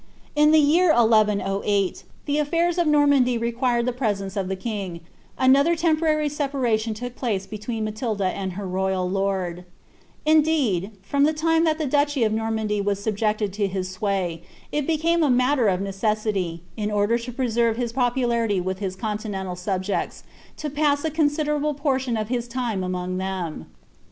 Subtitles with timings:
[0.35, 5.01] In the year 1108, the afiirs of Normandy requiring the presence of the king,
[5.37, 9.63] another temporary separation took place between Matilda and her ro^ lord*
[10.25, 14.41] Indeed, from the time that the duchy of Normandy was subjected to his sway,
[14.71, 18.95] it became a matter of necessity, in order to pre serve his popularity with his
[18.95, 20.23] continental subjects,
[20.57, 23.67] to pass a considerable portion of his time among them.